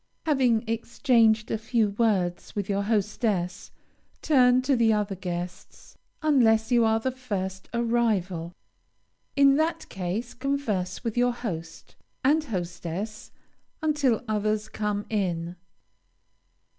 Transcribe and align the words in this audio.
Having 0.25 0.67
exchanged 0.67 1.51
a 1.51 1.59
few 1.59 1.91
words 1.91 2.55
with 2.55 2.67
your 2.67 2.81
hostess, 2.81 3.69
turn 4.23 4.63
to 4.63 4.75
the 4.75 4.91
other 4.91 5.13
guests, 5.13 5.95
unless 6.23 6.71
you 6.71 6.83
are 6.83 6.99
the 6.99 7.11
first 7.11 7.69
arrival. 7.71 8.51
In 9.35 9.57
that 9.57 9.87
case, 9.89 10.33
converse 10.33 11.03
with 11.03 11.15
your 11.19 11.33
host 11.33 11.95
and 12.25 12.43
hostess 12.45 13.31
until 13.83 14.23
others 14.27 14.69
come 14.69 15.05
in. 15.07 15.55